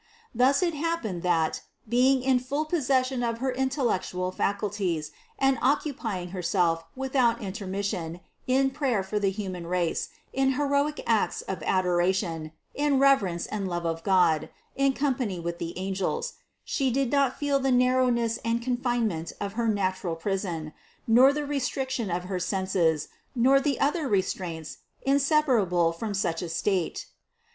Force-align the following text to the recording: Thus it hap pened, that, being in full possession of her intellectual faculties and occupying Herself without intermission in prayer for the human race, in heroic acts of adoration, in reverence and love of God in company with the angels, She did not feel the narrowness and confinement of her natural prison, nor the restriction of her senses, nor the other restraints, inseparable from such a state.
Thus 0.33 0.63
it 0.63 0.73
hap 0.73 1.03
pened, 1.03 1.21
that, 1.21 1.61
being 1.87 2.23
in 2.23 2.39
full 2.39 2.65
possession 2.65 3.21
of 3.21 3.37
her 3.37 3.51
intellectual 3.51 4.31
faculties 4.31 5.11
and 5.37 5.59
occupying 5.61 6.29
Herself 6.29 6.83
without 6.95 7.39
intermission 7.39 8.19
in 8.47 8.71
prayer 8.71 9.03
for 9.03 9.19
the 9.19 9.29
human 9.29 9.67
race, 9.67 10.09
in 10.33 10.53
heroic 10.53 11.03
acts 11.05 11.43
of 11.43 11.61
adoration, 11.61 12.51
in 12.73 12.97
reverence 12.97 13.45
and 13.45 13.67
love 13.67 13.85
of 13.85 14.01
God 14.01 14.49
in 14.75 14.93
company 14.93 15.39
with 15.39 15.59
the 15.59 15.77
angels, 15.77 16.33
She 16.65 16.89
did 16.89 17.11
not 17.11 17.37
feel 17.37 17.59
the 17.59 17.71
narrowness 17.71 18.39
and 18.43 18.59
confinement 18.59 19.33
of 19.39 19.53
her 19.53 19.67
natural 19.67 20.15
prison, 20.15 20.73
nor 21.05 21.31
the 21.31 21.45
restriction 21.45 22.09
of 22.09 22.23
her 22.23 22.39
senses, 22.39 23.09
nor 23.35 23.59
the 23.59 23.79
other 23.79 24.07
restraints, 24.07 24.77
inseparable 25.03 25.91
from 25.91 26.15
such 26.15 26.41
a 26.41 26.49
state. 26.49 27.05